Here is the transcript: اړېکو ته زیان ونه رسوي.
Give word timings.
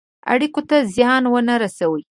اړېکو 0.31 0.61
ته 0.69 0.77
زیان 0.95 1.23
ونه 1.29 1.55
رسوي. 1.63 2.03